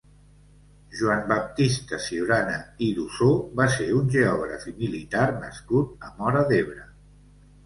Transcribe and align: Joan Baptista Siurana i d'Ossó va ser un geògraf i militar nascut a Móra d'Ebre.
Joan 1.01 1.19
Baptista 1.31 1.99
Siurana 2.05 2.55
i 2.85 2.87
d'Ossó 3.01 3.29
va 3.61 3.69
ser 3.75 3.87
un 3.99 4.09
geògraf 4.17 4.67
i 4.73 4.75
militar 4.81 5.29
nascut 5.45 5.95
a 6.11 6.11
Móra 6.19 6.43
d'Ebre. 6.51 6.89